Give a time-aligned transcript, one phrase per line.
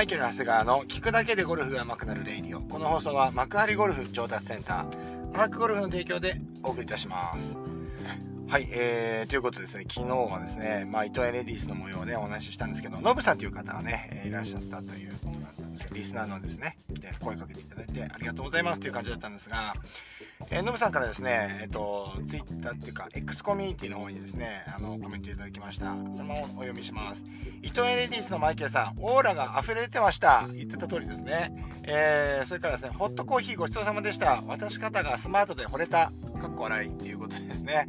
[0.00, 2.62] マイケル・長谷川の聞くだけでゴルフが上手くなる radio。
[2.62, 7.54] この放送は幕張ゴルフ上達センター、アークゴルフの提供でお送りいたします。
[8.48, 19.74] はい、えー、ということでですね、昨日はですね、まあ、伊藤園レディスの模様をね、お話ししたんですけど、ノブさんという方がね、いらっしゃったということだったんですけど、リスナーのですね、で声かけていただいてありがとうございますという感じだったんですが、
[20.52, 25.84] えー、ノブさんからですね、えっ、ー、と、ツイッターっていうか、X コミュニティの方にですね、あの、コメントいただきました。
[25.84, 27.24] そのままお読みします。
[27.62, 30.48] 伊藤エレディースのマイケルさん、オーラが溢れてました。
[30.52, 31.52] 言ってた通りですね。
[31.84, 34.42] えー、それからですね、ホットコーヒーごちそうさまでした。
[34.48, 36.10] 渡し方がスマートで惚れた。
[36.40, 37.86] かっこ笑いっていうことですね。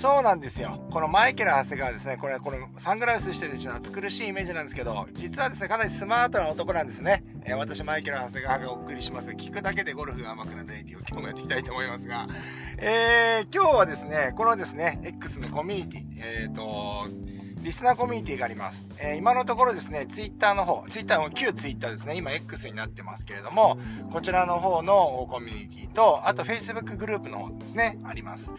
[0.00, 0.78] そうなんですよ。
[0.92, 7.24] このマイケル・長谷川ですね、これ、このサングラスしててちょっと暑苦しいイメージなんですけど、実はですね、かなりスマートな男なんですね。
[7.44, 9.30] えー、私、マイケル・長谷川がお送りします。
[9.32, 12.28] 聞くだけでゴルフが甘くなるレイディを今日もやっていきたいと思いますが、
[12.76, 17.08] えー、今日はですね、このですね、X のコミュニティ、えっ、ー、と、
[17.68, 18.86] リスナーコミュニティがあります。
[18.98, 23.78] えー、今のところですね、ツイッターの方、ツイッターも旧ツイッターですね、今 X になってますけれども、
[24.10, 28.54] こちらの方のコミュニティと、あと Facebook グループの方ですね、あります。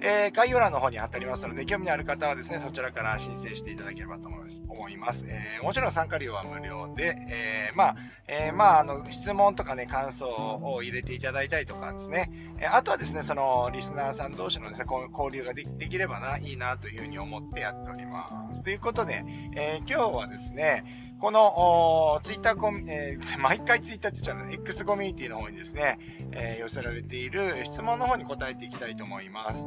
[0.00, 5.24] えー、概要欄の方に貼ってありますので、興味のある方はですね、そちらから申請していただければと思います。
[5.28, 10.26] えー、もちろん参加料は無料で、え、まあ、え、まあ、あの、質問とかね、感想
[10.62, 18.47] を入れていただいたりとかですね、えあとはですね、その、リスナーさん同士のですね、交流ができればな、いいなというふうに思ってやっております。
[18.62, 25.98] ということで、えー、今日はですね、この、ツイッターコミ、えー、 毎回ツイッターって言っちゃうの X コミュニティの方にですね、
[26.32, 29.66] えー、寄せられている質問の方に答えていきたいと思います。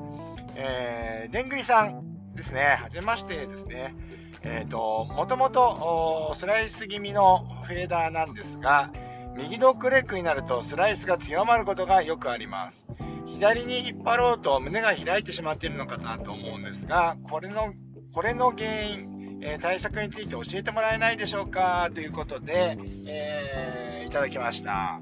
[0.55, 3.95] えー、でんぐりさんですね、はじめましてですね。
[4.43, 8.91] えっ、ー、と、もともとスライス気味のフェーダーなんですが、
[9.35, 12.85] 右ドッグレッグになるとスライスが強まることがよくあります。
[13.25, 17.73] 左に引っ張ろうと胸が開いてしまっているのかなと思うんですが、これの、
[18.13, 21.89] これの原因、えー、対策について教えてもらえないでしょうか？
[21.93, 24.99] ということで、えー、いただきました。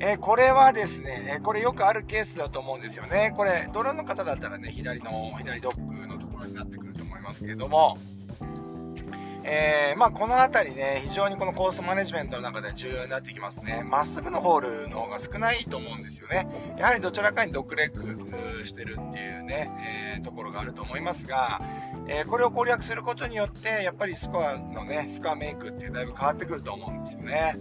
[0.00, 3.32] えー、これはですね、えこれよくあるケースだと思うんですよね。
[3.36, 7.96] これ、ドローンの方だったらね、左の、左ドッグのところになってくると思いますけれども、
[9.44, 13.84] えー、まあ、この辺りね、非常にこのコースマネジメントの中で重要になってきますね。
[13.84, 16.46] まっすぐのホールの方が少ないと思うんですよね。
[16.78, 19.70] やはりどちらかにドッグレッグしてるっていうね、
[20.16, 21.60] えー、ところがあると思いますが、
[22.08, 27.56] えー、これを攻略することによって、やっぱりスコアのね、スコアメイクってだいぶ変わってくると思うんですよね。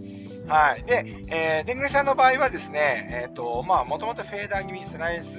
[0.48, 0.84] はい。
[0.84, 5.38] で、えー、でんぐりさんの場合はですね、えっ、ー、と、まあ、もともとフェーダー気味スライス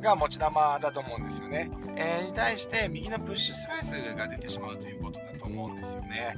[0.00, 1.70] が持ち玉だと思うんですよね。
[1.96, 6.36] えー、に対して右のプッシュスライスが出てしまうということだと思うんですよね。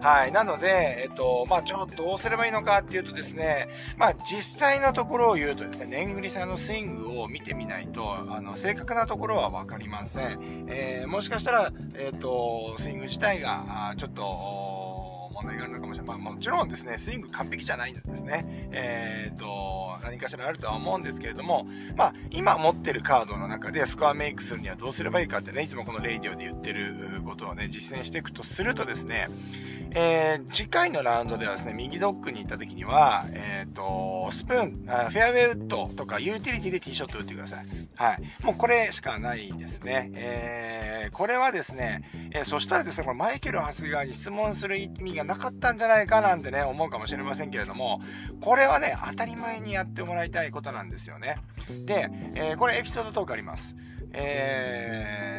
[0.00, 0.32] はい。
[0.32, 10.66] なので、えっと、まあ、ちょっとどうすればいいのかっていうとですね、まあ、実際のところを言うとですね、ねんぐりさんのスイングを見てみないと、あの、正確なところはわかりません。
[10.68, 14.96] えー、もしかしたら、えっと、スイング自体が、ちょっと、
[15.36, 16.18] 問題があるのかもしれない。
[16.18, 18.68] まあ、もちろんですね、スイング完璧じゃないんですね。
[18.72, 29.28] えっ、と、何かしらあるとは思うんですけれども、まあ、今持ってるカードの中でスコアメイクするにはどうすればいいかってね、いつもこのレイディオで言ってることをね、実践していくとするとですね、
[29.90, 33.82] えー、次回のラウンドではですね、右ドックに行った時には、えっ、ー、と、
[34.30, 37.66] スプーンあ、フェアウェイウッドとかユーティリティでティーショット打ってください。
[37.96, 38.44] はい。
[38.44, 40.10] もうこれしかないですね。
[40.14, 48.00] えー、これはですね、えー、そしたらですね、これマイケル・ハスガーに質問する意味がなかったんじゃないかなんてね、思うかもしれませんけれども、
[48.40, 51.36] これはね、当たり前にやってもらいたいことなんですよね。
[51.84, 53.76] で、えー、これエピソードトークあります。
[54.12, 55.35] えー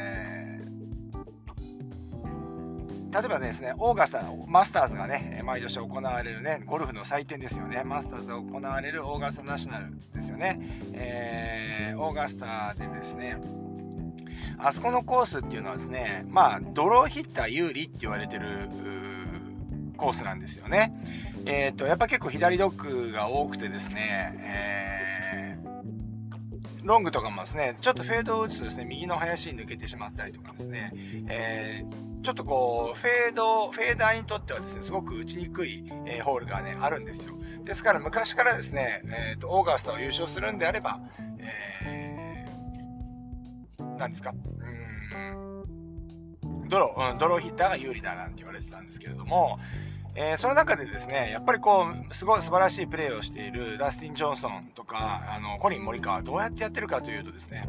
[3.11, 7.83] 例えばですね、オーガスタ、マスターズがね、毎年行われるね、ゴルフの祭典ですよね。
[7.83, 10.59] マスターズが行われるオーガスタナショナルですよね。
[10.93, 13.37] えー、オーガスタでですね、
[14.59, 18.69] あそこのコースっていうのはですね、まあ、ドローヒッター有利って言われてる
[19.97, 20.93] コースなんですよね。
[21.45, 24.96] えっ、ー、と、やっぱ結構左ドッグが多くてですね、えー、
[26.87, 30.91] ロングとかもですね、ちょっとフェードを打つとですね、右の林に抜けてしまったりとかですね、
[31.29, 37.35] えーちょっとこう、フェード、フェーダーにとってはですね、すごく打ちにくい、えー、ホールがね、あるんですよ。
[37.63, 40.99] ですから昔からですね、えっ、ー、と、オーガスタを優勝するんであれば、
[41.39, 44.33] えー、何ですか？
[44.33, 44.35] う
[46.47, 49.59] ん、ドロー、うん、ドローヒッターが有利だなんて言われてたんですけれども、
[50.19, 57.67] えー、その中でですね、やっぱりこう、すごい素晴らしいプレーをしているダスティン・ジョンソンとか、あの、コリン・モリカはどうやってやってるかというとですね、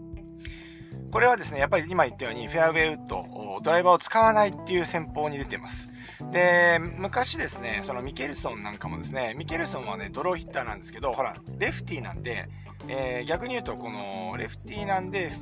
[1.10, 5.88] これはですね、やっぱり今言ったようにフェアウェイウッド、ドライバーを使わないっていう戦法に出てます。
[6.32, 12.46] で、昔ですね、そのミケルソンなんかもですね、ミケルソンはね、ドローヒッターなんですけど、ほら、レフティーなんで、
[12.88, 15.32] えー、逆に言うと、この、レフティーなんで、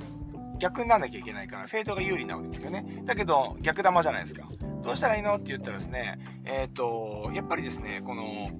[0.61, 2.85] 逆になんなきゃいけないから、フェードが有利なわけですよね。
[3.05, 4.47] だけど、逆玉じゃないですか。
[4.87, 5.35] どうしたらいいの？
[5.35, 8.50] って言ったらですね、えっ、ー、と、やっぱりですね、この、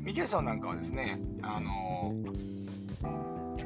[0.00, 2.14] ミケルソンなんかはですね、あの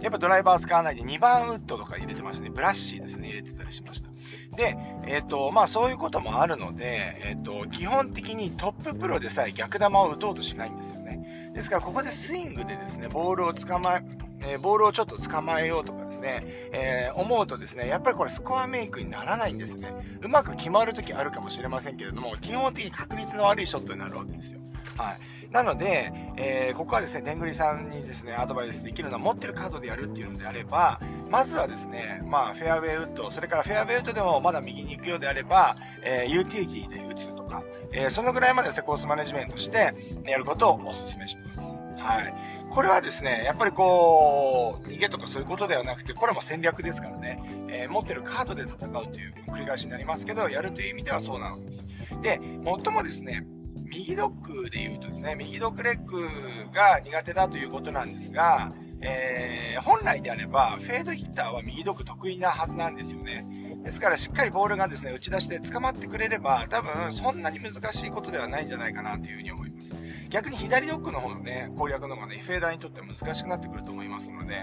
[0.00, 2.50] やっぱドライバー使わないで2番ウッドとか入れてましたね。
[2.50, 4.10] ブラッシーですね、入れてたりしました。
[4.56, 4.76] で、
[5.06, 11.52] えっ、ー、と、まあそういうこともあるので、えっ、ー、と、基本的にトッププロでさえ逆球を打とうとしないんですよね。
[11.54, 14.04] ですからここでスイングでですね、ボールを捕まえ、
[14.42, 19.92] えー、ボールをちょっと捕まえようとかですね、えー、思うとですね、やっぱりこれスコアメイクにならないんですね。
[20.22, 24.60] うまく決まるときあるかもしれませんけれども、基本的に確率の悪いショットになるわけですよ。
[24.96, 25.18] はい。
[25.50, 39.94] なので、えー、ここはですね、でんぐりさんにですね、アドバイスできるのは持ってるカードでやるっていうのであれば、まずはですね、まあ、フェアウェイウッド、それからフェアウェイウッドでもまだ右に行くようであれば、えー、ユーティリティで打つとか、えー、そのぐらいまでですね、コースマネジメントして
[40.24, 41.79] やることをお勧めします。
[42.00, 42.34] はい。
[42.70, 51.84] これはですね、やっぱりこう、逃げとかそういうことではなくて、これも戦略ですからね、えー、持ってるカードで戦うという繰り返しになりますけど、やるという意味ではそうなんです。
[52.22, 53.46] で、最もですね、
[53.90, 56.26] 右ドッグで言うとですね、右ドッグレッグ
[56.72, 63.46] が苦手だということなんですが、えー、本来であれば、フェードヒッターは右ドッグ得意なはずなんですよね。
[63.82, 69.96] ですからしっかりボールがですね、打ち出して捕まってくれれば、多分そんなに難しいことではないんじゃないかなというふうに思います。
[70.30, 74.54] 逆に左ドッグの方のね、攻略の方がね、フェーダーにとっては難しくなってくると思いますので、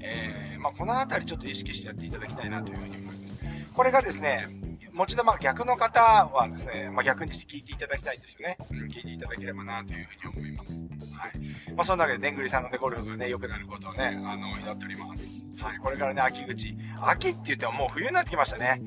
[0.00, 3.36] えー、まあ、この辺りちょっと意識してやっていただきたいなというふうに思います。
[3.72, 4.46] これがですね、
[4.92, 8.58] 持ち玉逆の方はですね、まあ、逆にして聞いていただきたいんですよね。
[8.70, 10.84] うん、聞いていただければなというふうに思います。
[11.18, 11.72] はい。
[11.74, 15.48] まあ、そんなわけで、でんぐりさんのね、ゴルフがね、良くなることをね、あの、祈っております。
[15.58, 15.78] はい。
[15.78, 16.76] これからね、秋口。
[17.00, 18.80] 秋って言ってももう冬になってきましたね。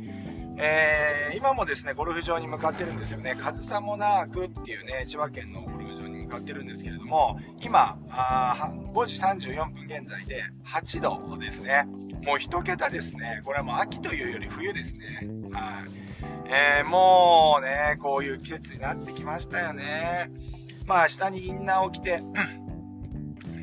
[0.59, 3.35] えー、今もですね、ゴルフ場に向かってるんですよね。
[3.35, 5.61] 上総モナークっていうね、千葉県の
[6.27, 11.85] 向かってるんですけれども、今、あ5時34分現在で8度ですね。
[12.21, 13.41] もう1桁ですね。
[13.45, 15.27] これはもう秋というより冬ですね。
[15.51, 16.07] はい。
[16.49, 20.29] えー、もうね、こういう季節になってきましたよね。
[20.85, 22.21] まあ、下にインナーを着て、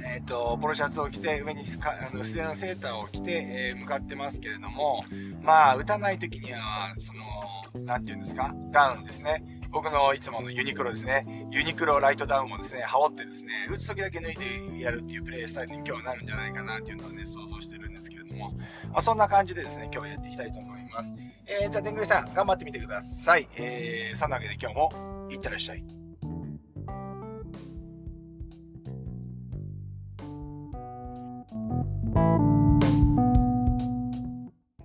[0.06, 5.04] えっ、ー、と、ポロシャツを着て、上にあの薄手のセーターを着て、えー、向かってますけれども、
[5.42, 9.42] まあ、打たない時には、その、なんて言うんですか、ダウンですね。
[9.74, 11.26] 僕のいつものユニクロですね。
[11.50, 18.52] ユニクロライトダウンをですね、羽織ってですね、打つ時だけ脱いでやるっていうプレイスタイルに今日はなるんじゃないかなっていうのをね、想像してるんですけれども、
[18.92, 21.12] まあ、そんな感じでですね、今日はやっていきたいと思います。
[21.46, 23.48] えー、じゃあ、でんぐりさん、頑張ってみてください。
[23.56, 26.03] えー、そんなわけで今日も、いってらっしゃい。